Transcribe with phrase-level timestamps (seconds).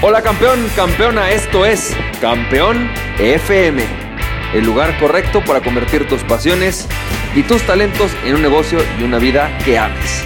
[0.00, 3.82] Hola campeón, campeona, esto es Campeón FM,
[4.54, 6.86] el lugar correcto para convertir tus pasiones
[7.34, 10.24] y tus talentos en un negocio y una vida que ames.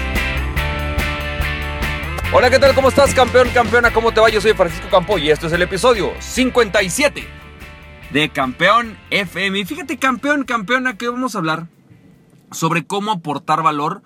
[2.35, 2.75] Hola, ¿qué tal?
[2.75, 3.91] ¿Cómo estás, campeón, campeona?
[3.95, 4.29] ¿Cómo te va?
[4.29, 7.27] Yo soy Francisco Campo y esto es el episodio 57
[8.11, 9.61] de Campeón FM.
[9.61, 11.69] Y fíjate, campeón, campeona, que vamos a hablar
[12.51, 14.03] sobre cómo aportar valor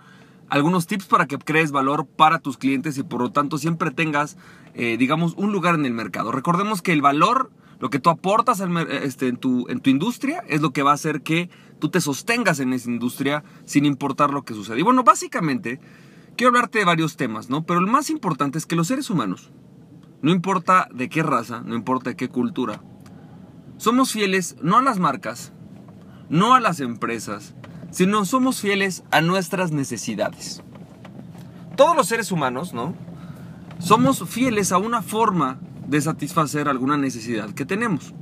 [0.48, 4.36] algunos tips para que crees valor para tus clientes y por lo tanto siempre tengas,
[4.74, 6.32] eh, digamos, un lugar en el mercado.
[6.32, 7.50] Recordemos que el valor,
[7.80, 8.62] lo que tú aportas
[9.02, 12.00] este, en, tu, en tu industria, es lo que va a hacer que tú te
[12.00, 14.78] sostengas en esa industria sin importar lo que suceda.
[14.78, 15.80] Y bueno, básicamente,
[16.36, 17.64] quiero hablarte de varios temas, ¿no?
[17.64, 19.50] Pero el más importante es que los seres humanos,
[20.22, 22.82] no importa de qué raza, no importa de qué cultura,
[23.78, 25.52] somos fieles no a las marcas,
[26.30, 27.54] no a las empresas,
[27.90, 30.62] sino somos fieles a nuestras necesidades.
[31.76, 32.94] Todos los seres humanos, ¿no?
[33.78, 38.14] Somos fieles a una forma de satisfacer alguna necesidad que tenemos.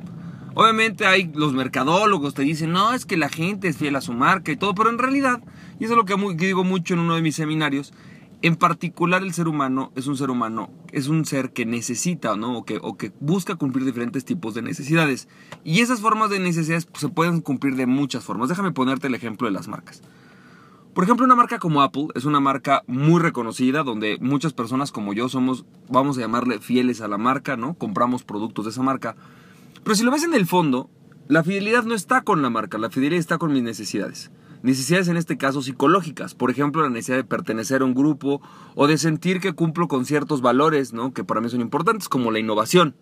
[0.55, 4.13] Obviamente hay los mercadólogos te dicen, no, es que la gente es fiel a su
[4.13, 5.41] marca y todo, pero en realidad,
[5.81, 7.93] y eso es lo que digo mucho en uno de mis seminarios,
[8.45, 12.59] en particular el ser humano es un ser humano, es un ser que necesita ¿no?
[12.59, 15.29] o, que, que busca cumplir diferentes tipos de necesidades.
[15.65, 18.51] Y esas formas de necesidades pues, se pueden cumplir de muchas formas.
[18.51, 20.03] Déjame ponerte el ejemplo de las marcas.
[20.93, 25.15] Por ejemplo, una marca como Apple es una marca muy reconocida donde muchas personas como
[25.15, 27.73] yo somos, vamos a llamarle fieles a la marca, ¿no?
[27.73, 29.17] Compramos productos de esa marca.
[29.85, 30.91] Pero si lo ves en el fondo,
[31.29, 34.31] la fidelidad no está con la marca, la fidelidad está con mis necesidades.
[34.65, 38.41] Necesidades en este caso psicológicas, por ejemplo la necesidad de pertenecer a un grupo
[38.75, 41.13] o de sentir que cumplo con ciertos valores, ¿no?
[41.13, 42.97] Que para mí son importantes, como la innovación,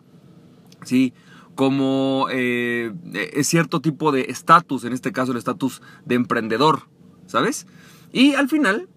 [0.83, 1.15] ¿sí?
[1.55, 6.89] Como eh, eh, cierto tipo de estatus, en este caso el estatus de emprendedor,
[7.27, 7.69] ¿sabes?
[8.13, 8.89] Y al final,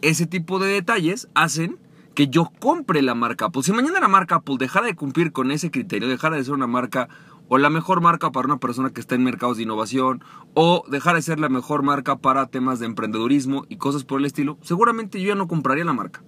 [0.00, 1.80] ese tipo de detalles hacen
[2.14, 3.64] que yo compre la marca Apple.
[3.64, 6.68] Si mañana la marca Apple dejara de cumplir con ese criterio, dejara de ser una
[6.68, 7.08] marca
[7.52, 10.24] o la mejor marca para una persona que está en mercados de innovación,
[10.54, 14.24] o dejar de ser la mejor marca para temas de emprendedurismo y cosas por el
[14.24, 16.22] estilo, seguramente yo ya no compraría la marca.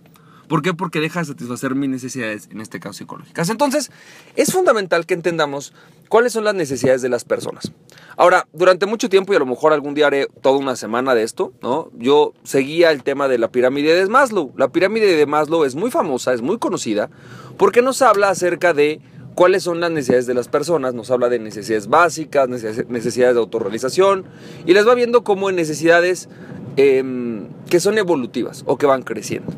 [0.48, 0.74] ¿Por qué?
[0.74, 3.48] Porque deja de satisfacer mis necesidades, en este caso psicológicas.
[3.48, 3.90] Entonces,
[4.36, 5.72] es fundamental que entendamos
[6.10, 7.72] cuáles son las necesidades de las personas.
[8.18, 11.22] Ahora, durante mucho tiempo, y a lo mejor algún día haré toda una semana de
[11.22, 11.88] esto, ¿no?
[11.96, 14.52] Yo seguía el tema de la pirámide de Maslow.
[14.58, 17.08] La pirámide de Maslow es muy famosa, es muy conocida,
[17.56, 19.00] porque nos habla acerca de
[19.34, 24.24] cuáles son las necesidades de las personas, nos habla de necesidades básicas, necesidades de autorrealización,
[24.66, 26.28] y les va viendo como en necesidades
[26.76, 29.52] em, que son evolutivas o que van creciendo.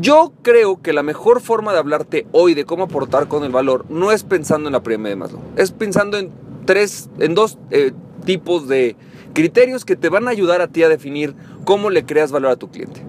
[0.00, 3.86] Yo creo que la mejor forma de hablarte hoy de cómo aportar con el valor
[3.88, 6.32] no es pensando en la pirámide de Maslow, es pensando en
[6.64, 7.92] tres, en dos eh,
[8.24, 8.96] tipos de
[9.34, 11.34] criterios que te van a ayudar a ti a definir
[11.64, 13.02] cómo le creas valor a tu cliente.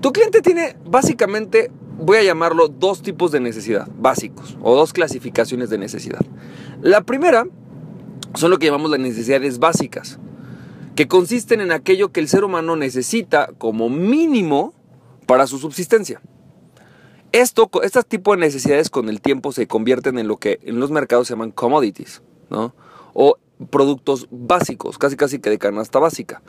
[0.00, 5.70] Tu cliente tiene básicamente voy a llamarlo dos tipos de necesidad básicos o dos clasificaciones
[5.70, 6.20] de necesidad.
[6.80, 7.46] La primera
[8.34, 10.18] son lo que llamamos las necesidades básicas,
[10.94, 14.74] que consisten en aquello que el ser humano necesita como mínimo
[15.26, 16.20] para su subsistencia.
[17.32, 20.90] Esto, este tipo de necesidades con el tiempo se convierten en lo que en los
[20.90, 22.74] mercados se llaman commodities, ¿no?
[23.14, 23.38] O
[23.70, 26.42] productos básicos, casi casi que de canasta básica.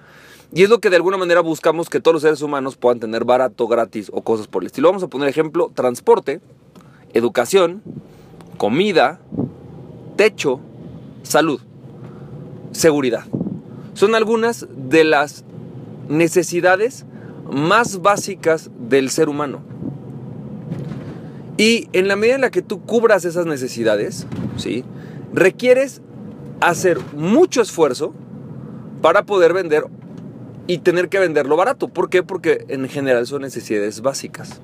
[0.55, 3.25] Y es lo que de alguna manera buscamos que todos los seres humanos puedan tener
[3.25, 4.89] barato, gratis o cosas por el estilo.
[4.89, 6.41] Vamos a poner ejemplo, transporte,
[7.13, 7.81] educación,
[8.57, 9.19] comida,
[10.15, 10.59] techo,
[11.23, 11.59] salud,
[12.71, 13.25] seguridad.
[13.95, 15.43] Son algunas de las
[16.07, 17.05] necesidades
[17.51, 19.61] más básicas del ser humano.
[21.57, 24.27] Y en la medida en la que tú cubras esas necesidades,
[24.57, 24.83] ¿sí?
[25.33, 26.01] requieres
[26.61, 28.13] hacer mucho esfuerzo
[29.01, 29.85] para poder vender
[30.67, 31.87] y tener que venderlo barato.
[31.87, 32.23] ¿Por qué?
[32.23, 34.61] Porque en general son necesidades básicas.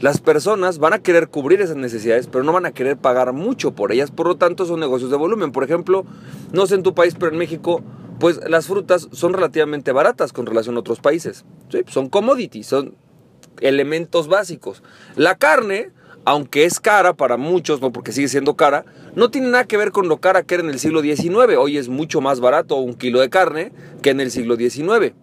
[0.00, 3.72] Las personas van a querer cubrir esas necesidades, pero no van a querer pagar mucho
[3.72, 4.10] por ellas.
[4.10, 5.52] Por lo tanto, son negocios de volumen.
[5.52, 6.04] Por ejemplo,
[6.52, 7.82] no sé en tu país, pero en México,
[8.18, 11.44] pues las frutas son relativamente baratas con relación a otros países.
[11.86, 12.96] Son commodities, son
[13.60, 14.82] elementos básicos.
[15.14, 15.92] La carne,
[16.24, 18.84] aunque es cara para muchos, no porque sigue siendo cara,
[19.14, 21.56] no tiene nada que ver con lo cara que era en el siglo XIX.
[21.58, 23.72] Hoy es mucho más barato un kilo de carne
[24.02, 25.14] que en el siglo XIX.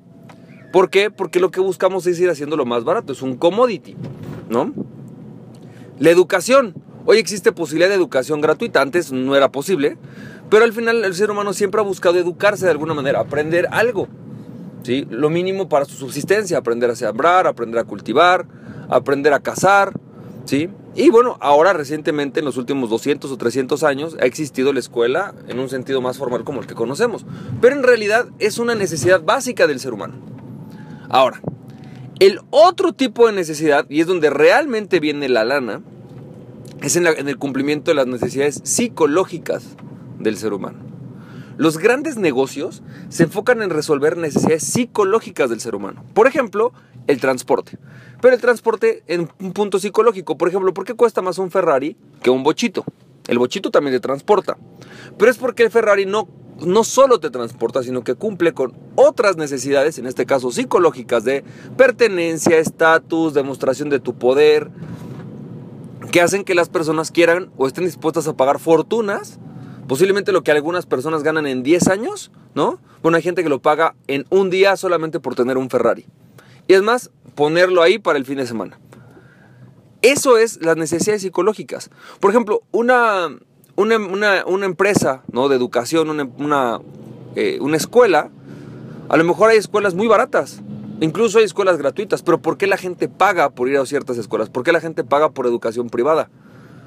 [0.71, 1.09] ¿Por qué?
[1.09, 3.95] Porque lo que buscamos es ir haciendo lo más barato, es un commodity,
[4.49, 4.73] ¿no?
[5.97, 6.75] La educación.
[7.05, 9.97] Hoy existe posibilidad de educación gratuita, antes no era posible,
[10.49, 14.07] pero al final el ser humano siempre ha buscado educarse de alguna manera, aprender algo,
[14.83, 15.07] ¿sí?
[15.09, 18.45] Lo mínimo para su subsistencia, aprender a sembrar, aprender a cultivar,
[18.89, 19.93] aprender a cazar,
[20.45, 20.69] ¿sí?
[20.95, 25.33] Y bueno, ahora recientemente, en los últimos 200 o 300 años, ha existido la escuela
[25.47, 27.25] en un sentido más formal como el que conocemos.
[27.61, 30.15] Pero en realidad es una necesidad básica del ser humano.
[31.09, 31.41] Ahora,
[32.19, 35.81] el otro tipo de necesidad, y es donde realmente viene la lana,
[36.81, 39.63] es en, el cumplimiento de las necesidades psicológicas
[40.19, 40.79] del ser humano.
[41.57, 46.03] Los grandes negocios se enfocan en resolver necesidades psicológicas del ser humano.
[46.13, 46.73] Por ejemplo,
[47.09, 47.79] el transporte.
[48.21, 50.37] Pero el transporte en un punto psicológico.
[50.37, 52.85] Por ejemplo, ¿por qué cuesta más un Ferrari que un bochito?
[53.27, 54.57] El bochito también te transporta.
[55.17, 56.27] Pero es porque el Ferrari no,
[56.63, 61.43] no solo te transporta, sino que cumple con otras necesidades, en este caso psicológicas, de
[61.75, 64.69] pertenencia, estatus, demostración de tu poder,
[66.11, 69.39] que hacen que las personas quieran o estén dispuestas a pagar fortunas,
[69.87, 72.79] posiblemente lo que algunas personas ganan en 10 años, ¿no?
[73.01, 76.05] Bueno, hay gente que lo paga en un día solamente por tener un Ferrari.
[76.69, 78.79] Y es más, ponerlo ahí para el fin de semana.
[80.03, 81.89] Eso es las necesidades psicológicas.
[82.19, 83.27] Por ejemplo, una,
[83.75, 85.49] una, empresa ¿no?
[85.49, 86.79] de educación, una, una,
[87.35, 88.29] eh, una escuela,
[89.09, 90.61] a lo mejor hay escuelas muy baratas,
[91.01, 94.49] Incluso hay escuelas gratuitas, pero ¿por qué la gente paga por ir a ciertas escuelas?
[94.49, 96.29] ¿Por qué la gente paga por educación privada?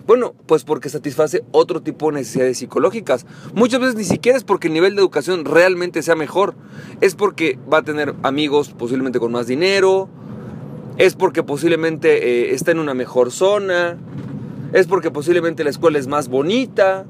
[0.06, 3.26] Bueno, pues porque satisface otro tipo de necesidades psicológicas.
[3.54, 6.54] Muchas veces ni siquiera es porque el nivel de educación realmente sea mejor.
[7.00, 10.08] Es porque va a tener amigos posiblemente con más dinero.
[10.99, 13.99] Es porque posiblemente eh, está en una mejor zona.
[14.72, 17.06] Es porque posiblemente la escuela es más bonita.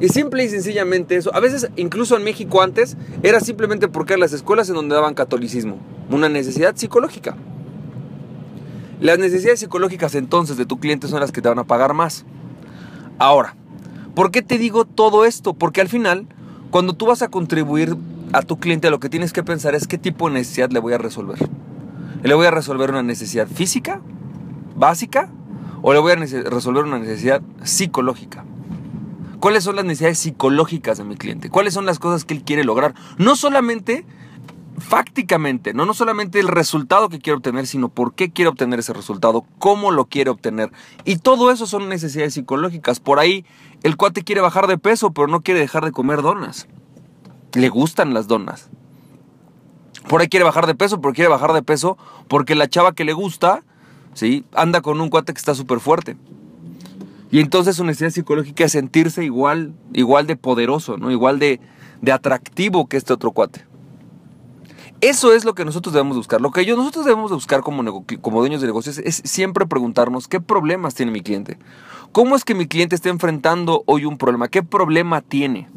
[0.00, 1.34] Y simple y sencillamente eso.
[1.34, 5.14] A veces, incluso en México antes, era simplemente porque eran las escuelas en donde daban
[5.14, 5.78] catolicismo
[6.10, 7.36] una necesidad psicológica.
[9.02, 12.24] Las necesidades psicológicas entonces de tu cliente son las que te van a pagar más.
[13.18, 13.56] Ahora,
[14.14, 15.54] ¿por qué te digo todo esto?
[15.54, 16.28] Porque al final,
[16.70, 17.96] cuando tú vas a contribuir
[18.32, 20.92] a tu cliente, lo que tienes que pensar es qué tipo de necesidad le voy
[20.92, 21.36] a resolver.
[22.22, 24.00] ¿Le voy a resolver una necesidad física,
[24.76, 25.32] básica,
[25.82, 28.44] o le voy a resolver una necesidad psicológica?
[29.40, 31.50] ¿Cuáles son las necesidades psicológicas de mi cliente?
[31.50, 32.94] ¿Cuáles son las cosas que él quiere lograr?
[33.18, 34.06] No solamente
[34.82, 38.92] fácticamente, no, no solamente el resultado que quiere obtener, sino por qué quiere obtener ese
[38.92, 40.70] resultado, cómo lo quiere obtener.
[41.04, 43.00] Y todo eso son necesidades psicológicas.
[43.00, 43.44] Por ahí
[43.82, 46.68] el cuate quiere bajar de peso, pero no quiere dejar de comer donas.
[47.54, 48.68] Le gustan las donas.
[50.08, 51.96] Por ahí quiere bajar de peso, pero quiere bajar de peso
[52.28, 53.62] porque la chava que le gusta,
[54.14, 54.44] ¿sí?
[54.52, 56.16] Anda con un cuate que está súper fuerte.
[57.30, 61.10] Y entonces su necesidad psicológica es sentirse igual, igual de poderoso, ¿no?
[61.10, 61.60] Igual de,
[62.02, 63.71] de atractivo que este otro cuate.
[65.02, 66.40] Eso es lo que nosotros debemos buscar.
[66.40, 70.94] Lo que nosotros debemos buscar como, como dueños de negocios es siempre preguntarnos qué problemas
[70.94, 71.58] tiene mi cliente.
[72.12, 74.46] ¿Cómo es que mi cliente está enfrentando hoy un problema?
[74.46, 75.68] ¿Qué problema tiene?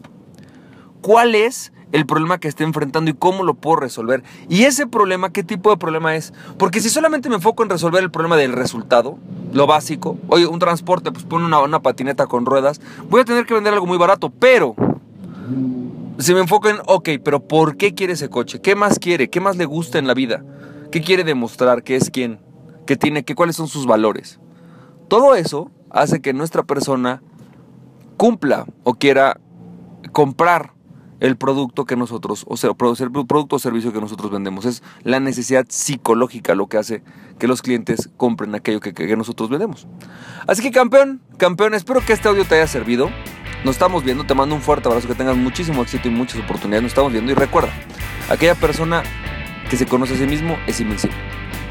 [1.01, 4.23] ¿Cuál es el problema que está enfrentando y cómo lo puedo resolver?
[4.47, 6.31] Y ese problema, ¿qué tipo de problema es?
[6.59, 9.17] Porque si solamente me enfoco en resolver el problema del resultado,
[9.53, 12.79] lo básico, oye, un transporte, pues pone una, una patineta con ruedas,
[13.09, 14.75] voy a tener que vender algo muy barato, pero
[16.17, 18.61] si me enfoco en, ok, pero ¿por qué quiere ese coche?
[18.61, 19.29] ¿Qué más quiere?
[19.29, 20.43] ¿Qué más le gusta en la vida?
[20.91, 21.83] ¿Qué quiere demostrar?
[21.83, 22.39] ¿Qué es quién?
[22.85, 23.23] ¿Qué tiene?
[23.23, 24.39] ¿Qué, ¿Cuáles son sus valores?
[25.07, 27.21] Todo eso hace que nuestra persona
[28.17, 29.39] cumpla o quiera
[30.11, 30.73] comprar
[31.19, 34.65] el producto que nosotros, o sea, producir el producto o servicio que nosotros vendemos.
[34.65, 37.03] Es la necesidad psicológica lo que hace
[37.39, 39.87] que los clientes compren aquello que, que nosotros vendemos.
[40.47, 43.09] Así que campeón, campeón, espero que este audio te haya servido.
[43.65, 46.83] Nos estamos viendo, te mando un fuerte abrazo, que tengas muchísimo éxito y muchas oportunidades.
[46.83, 47.73] Nos estamos viendo y recuerda,
[48.29, 49.01] aquella persona
[49.67, 51.17] que se conoce a sí mismo es invencible.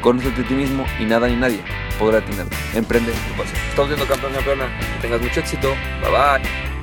[0.00, 1.60] Conócete a ti mismo y nada ni nadie
[1.96, 2.56] podrá detenerte.
[2.74, 3.56] Emprende tu pasión.
[3.68, 4.66] Estamos viendo campeón, campeona.
[4.96, 5.68] Que tengas mucho éxito.
[6.02, 6.73] Bye bye.